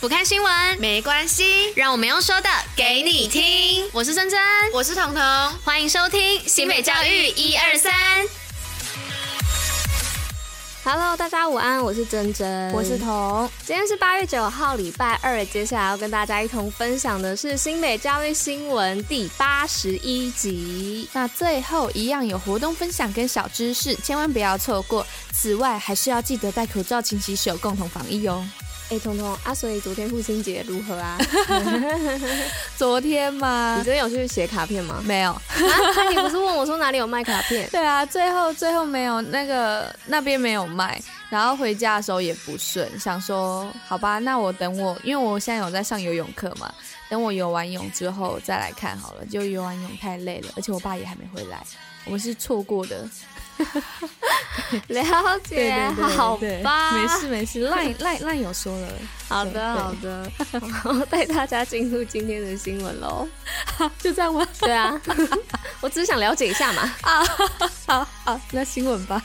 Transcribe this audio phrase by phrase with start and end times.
[0.00, 3.84] 不看新闻没关系，让我们用说的给你听。
[3.92, 4.38] 我是珍珍，
[4.72, 5.22] 我是彤彤，
[5.64, 7.92] 欢迎收听新北教育一二三。
[10.84, 13.50] Hello，大家午安，我是珍珍，我是彤。
[13.66, 15.44] 今天是八月九号，礼拜二。
[15.46, 21.08] 接下来要跟大家一同分享的是新北教育新闻第八十一集。
[21.12, 25.04] 那最后一样有活动分享跟小知识，千万不要错过。
[25.32, 28.46] 此外，还是要记得戴口罩、勤洗手，共同防疫哦。
[28.90, 31.18] 哎，彤彤啊，所以昨天父亲节如何啊？
[32.76, 33.76] 昨天嘛？
[33.76, 35.02] 你昨天有去写卡片吗？
[35.04, 35.36] 没有。
[35.94, 37.68] 那你不是问我说哪里有卖卡片？
[37.70, 46.72] 对啊，最后最后没有那个那边没有卖，然后回家的时候也不顺，想说好吧，那我等我，因为我现在有在上游泳课嘛，
[47.08, 49.24] 等我游完泳之后再来看好了。
[49.26, 51.64] 就游完泳太累了，而且我爸也还没回来，
[52.04, 53.08] 我们是错过的。
[54.86, 58.88] 了解，对对对对好吧，没事没事，赖 赖赖有说了，
[59.28, 60.30] 好的好的，
[60.84, 63.26] 我，带大家进入今天的新闻喽，
[63.98, 64.46] 就这样吗？
[64.60, 65.00] 对啊，
[65.80, 67.24] 我只是想了解一下嘛，啊，
[67.86, 69.20] 好好，那新闻吧。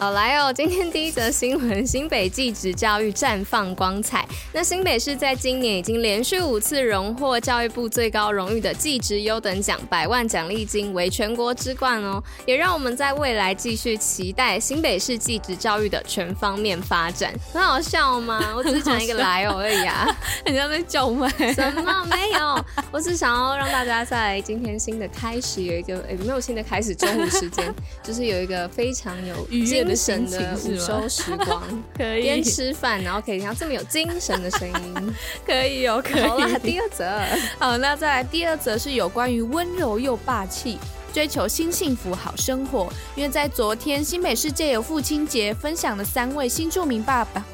[0.00, 4.26] 好来哦，今天第一则新闻：新北技职教育绽放光彩。
[4.50, 12.18] 那新北市在今年已经连续五次荣获教育部最高荣誉的技职优等奖，百万奖励金为全国之冠哦。
[12.46, 17.34] 也让我们在未来继续期待新北市技职教育的全方面发展。
[17.52, 18.54] 很好笑吗？
[18.56, 20.08] 我只是讲一个来哦而已啊。
[20.46, 21.28] 人家在叫卖？
[21.52, 22.64] 什么没有？
[22.90, 27.70] 我只想要让大家在今天新的开始有一个诶，没有新的开始，中午时间
[28.02, 31.62] 就是有一个非常有 愉悦的神的午休时光，
[31.96, 36.22] 可以边吃饭，然后可以听到这么有精神的声音， 可以哦， 可以。
[36.22, 37.10] 好啦，第二则，
[37.58, 40.78] 好，那再来第二则是有关于温柔又霸气，
[41.12, 42.92] 追求新幸福好生活。
[43.16, 47.44] 因为在昨天新北世界有父亲节，分享了三位新著名爸爸。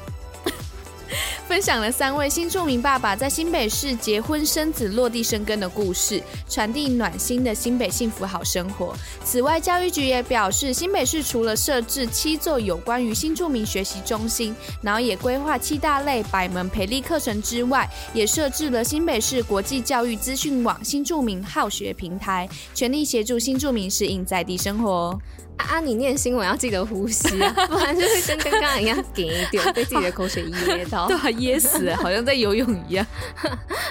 [1.47, 8.93] 分享了三位新住民爸爸在新北市结婚生子、落地生根的故事，传递暖心的新北幸福好生活。
[9.23, 25.17] 此外，教育局也表示，新北市除了设置七座有关于新住民学习中心，然后也规划七大类百门培力课程之外，也设置了新北市国际教育资讯网新住民好学平台，全力协助新住民适应在地生活。
[25.57, 25.79] 啊！
[25.79, 33.05] 你念新闻要记得呼吸啊，不然就会跟跟刚刚一样 顶一点，被自己的口水噎到， 对，噎死， 好像在游泳一样。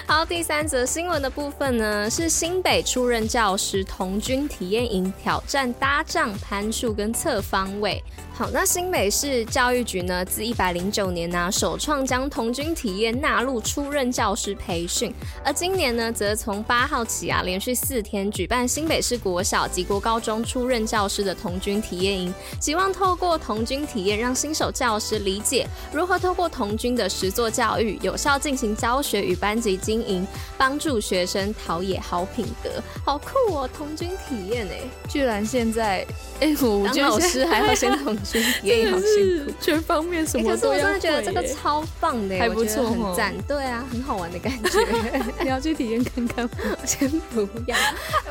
[0.05, 8.03] 好，第三则新闻的部分呢，是新北出任教师童军体验营挑战搭帐、攀树跟侧方位。
[8.37, 15.11] 好，那新北市教育局呢，自一百零九年呢、啊，首创将童军体验纳入初任教师培训，
[15.43, 22.31] 而今年呢，则从八号起啊，连续四天举办新北市国小及国高中初任教师的童军体验营，
[22.61, 30.27] 希望透过童军体验，让新手教师理解如何透过童军的实作教育，有效进行教学与班级经营，
[30.59, 32.69] 帮助学生陶冶好品德。
[33.03, 36.05] 好酷哦，童军体验哎，居然现在
[36.39, 38.15] 哎，我当老师还要先童。
[38.63, 40.81] 也好辛苦，全方面什么都要、欸。
[40.81, 43.33] 可是我真的觉得这个超棒的，还不错，很赞。
[43.47, 44.69] 对啊，很好玩的感觉。
[45.43, 46.77] 你要去体验看看吗？
[46.85, 47.77] 先不要。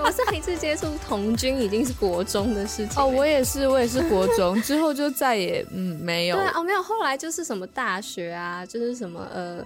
[0.03, 3.03] 我上一次接触童军已经是国中的事情。
[3.03, 6.37] 哦，我也是，我也是国中之后就再也嗯没有。
[6.37, 9.65] 对啊，哦没有，后来就是什么大学啊，就是什么呃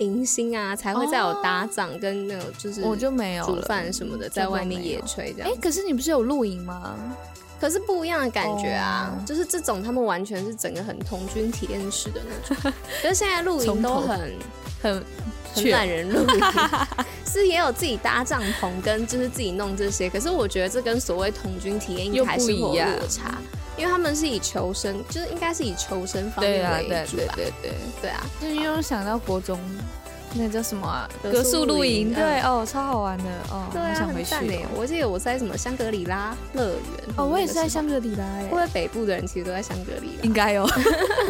[0.00, 5.48] 迎新啊，才会再有搭帐跟那种就是我就没有煮饭什么的，在外面野炊这样。
[5.48, 6.98] 哎、欸，可是你不是有露营吗？
[7.60, 9.26] 可是不一样的感觉啊，oh.
[9.26, 12.72] 就是这种他们完全是整个很童军体验式的那种。
[13.02, 14.34] 可是现在露营都很
[14.82, 15.04] 很
[15.52, 16.40] 很懒人露营，
[17.30, 20.08] 是也有自己搭帐篷跟就是自己弄这些。
[20.08, 23.36] 可是我觉得这跟所谓童军体验应该还是有落差，
[23.76, 27.16] 因为他们是以求生，就是应该是以求生方面为主吧。
[27.16, 27.72] 对啊，对对对对
[28.02, 29.58] 对啊，就是因为想到国中。
[30.32, 31.08] 那叫什么啊？
[31.24, 34.54] 格数露营，对哦，超好玩的哦，对啊，想回去呢。
[34.76, 36.78] 我记得我在什么香格里拉乐园
[37.16, 38.42] 哦，我也是在香格里拉耶。
[38.42, 40.22] 会不会北部的人其实都在香格里拉？
[40.22, 40.64] 应该有。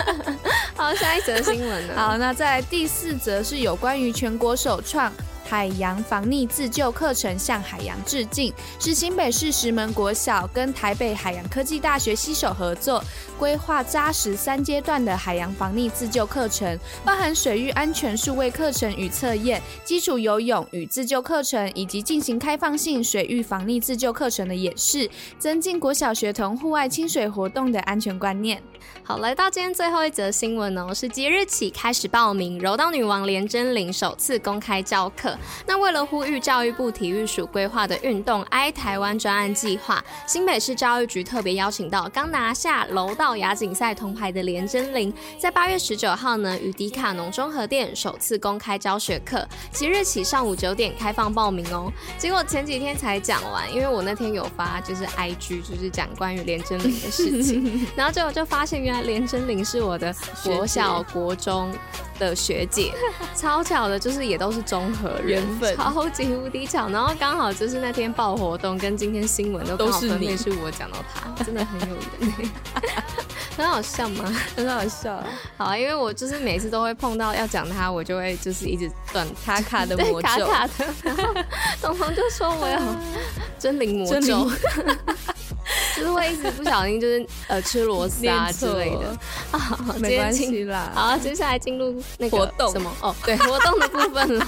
[0.77, 1.95] 好，下一则新闻呢？
[1.97, 5.11] 好，那在第四则是有关于全国首创。
[5.50, 13.02] 海洋防溺自救课程向海洋致敬，是新北市石门国小跟台北海洋科技大学携手合作，
[13.37, 28.62] 规划扎实三阶段的海洋防溺自救课程，包含水域安全数位课程与测验、基础游泳与自救课程，以及进行开放性水域防溺自救课程的演示，增进国小学童户外亲水活动的安全观念。
[29.02, 35.37] 好，来到今天最后一则新闻哦，是即日起开始报名，柔道女王连真羚首次公开教课。
[35.67, 51.93] 那为了呼吁教育部体育署规划的运动爱台湾专案计划，新北市教育局特别邀请到刚拿下楼道亚锦赛铜牌的连真玲，在八月十九号呢，与迪卡侬综合店首次公开教学课，即日起上午九点开放报名哦。
[52.19, 61.71] 结果前几天才讲完，因为我那天有发就是 IG，就是讲关于连真玲的事情， 然后结果就发现原来连真玲是我的国小国中
[62.19, 62.93] 的学姐，
[63.37, 66.88] 超巧的，就是也都是综合人，缘分超级无敌巧。
[66.88, 72.50] 然后刚好就是那天报活动跟今天新闻都刚好分别是我讲到他，真的很有缘，
[73.56, 74.25] 很好笑吗？
[74.56, 75.23] 很好笑。
[75.56, 81.44] 好啊，因为我就是每次都会碰到要讲他，我就会就是一直断卡卡的魔咒，卡卡的。
[81.81, 82.79] 彤彤就说我有
[83.59, 84.50] 真灵魔咒。
[85.94, 89.17] 就是会一直不小心，就是呃吃螺丝啊之类的
[89.53, 90.91] 啊，没关系啦。
[90.94, 92.91] 好，接下来进入那个活动什么？
[93.03, 94.44] 哦，对，活动的部分喽。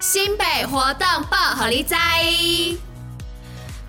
[0.00, 2.93] 新北活动报予你知。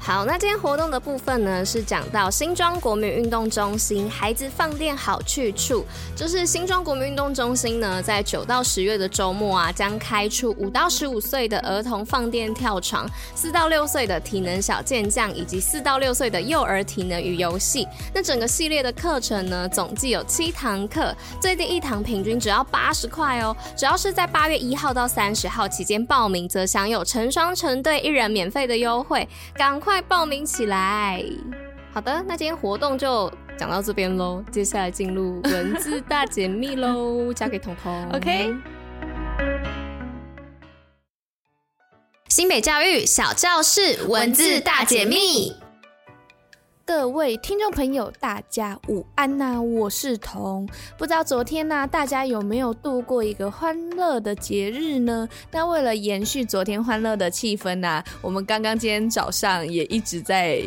[0.05, 5.83] 好，那今天活动的部分呢，是讲到新庄国民运动中心孩子放电好去处，
[6.15, 17.87] 就是新庄国民运动中心呢，在九到十月的周末啊，将开出五到十五岁的儿童放电跳床，四到六岁的体能小健将，以及四到六岁的幼儿体能与游戏。
[18.13, 21.11] 那整个系列的课程呢，总计有七堂课，
[21.41, 23.57] 最低一堂平均只要八十块哦。
[23.75, 29.94] 只要是在八月一号到三十号期间报名，则享有成双成对一人免费的优惠，赶快！
[29.95, 31.23] 快报名起来！
[31.93, 34.43] 好的，那今天活动就讲到这边喽。
[34.51, 38.11] 接下来进入文字大解密喽， 交给彤彤。
[38.11, 38.53] OK。
[42.27, 45.55] 新北教育小教室文字大解密。
[46.87, 55.27] 各位听众朋友，大家午安呐、我是彤，不知道昨天呢、大家有没有度过一个欢乐的节日呢？
[55.49, 60.61] 那为了延续昨天欢乐的气氛呢、我们刚刚今天早上也一直在。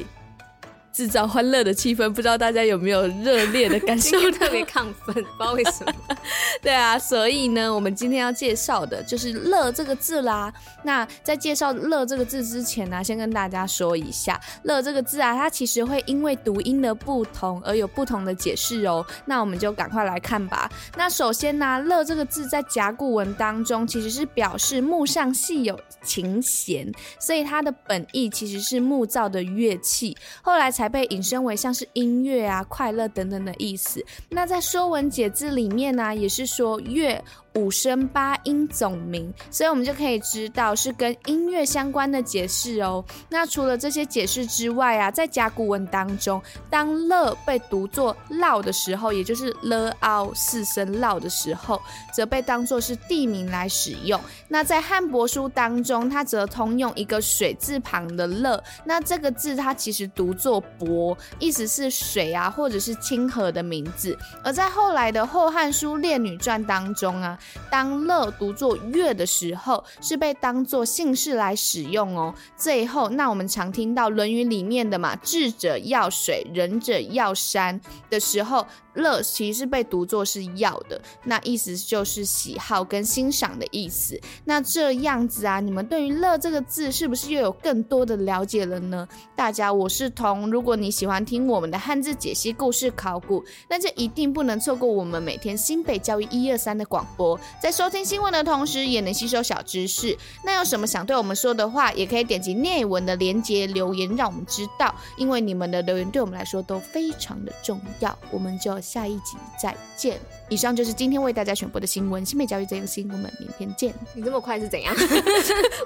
[0.98, 4.18] 制造欢乐的气氛，不知道大家有没有热烈的感受？
[4.32, 5.92] 特别亢奋，不知道为什么。
[6.60, 10.52] 对啊，所以呢，我们今天要介绍的就是“乐”这个字啦。
[10.82, 19.06] 那在介绍“乐”这个字之前呢、啊，先跟大家说一下，“乐”这个字啊，它其实会因为读音的不同而有不同的解释哦。
[19.24, 20.68] 那我们就赶快来看吧。
[20.96, 30.87] 那首先呢、啊，“乐”这个字在甲骨文当中其实是表示木上系有琴弦，所以它的本意其实是木造的乐器，后来才。
[30.88, 34.04] 被引申为像是音乐啊、快乐等等的意思。
[34.28, 37.22] 那在《说文解字》里面呢、也是说乐。
[37.58, 43.04] 五声八音总名，所以我们就可以知道是跟音乐相关的解释哦。
[43.28, 46.40] 那除了这些解释之外啊，在甲骨文当中，
[46.70, 51.82] 当“乐”被读作“烙”的时候，也就是“了凹”四声“烙”的时候，
[52.14, 54.20] 则被当作是地名来使用。
[54.46, 64.16] 那在汉帛书当中，它则通用一个水字旁的“乐”，那这个字它其实读作“渤”，意思是水啊，或者是清河的名字。
[64.44, 67.36] 而在后来的《后汉书·列女传》当中啊。
[67.70, 72.34] 当乐读作乐的时候，是被当作姓氏来使用哦。
[72.56, 77.80] 最后，那我们常听到《论语》里面的嘛，“智者要水，仁者要山”
[78.10, 78.66] 的时候。
[78.94, 84.20] 乐其实是被读作是要的，那意思就是喜好跟欣赏的意思。
[84.44, 89.06] 那这样子啊，你们对于“乐”这个字是不是又有更多的了解了呢？
[89.36, 90.50] 大家，我是彤。
[90.50, 97.37] 如果你喜欢听我们的汉字解析、故事考古，那就一定不能错过我们每天新北教育一二三的广播。
[97.60, 100.16] 在收听新闻的同时，也能吸收小知识。
[100.44, 104.94] 那有什么想对我们说的话，也可以点击内文的连接留言，让我们知道。
[105.16, 108.18] 因为你们的留言对我们来说都非常的重要。
[108.30, 108.78] 我们就。
[108.80, 110.18] 下一集再见。
[110.48, 112.24] 以上就是今天为大家选播的新闻。
[112.24, 113.92] 新美教育最新，我们明天见。
[114.14, 114.94] 你这么快是怎样？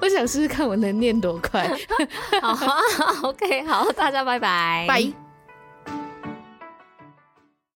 [0.00, 1.68] 我想试试看我能念多快。
[2.40, 5.31] 好，好，OK，好，大家拜拜，拜。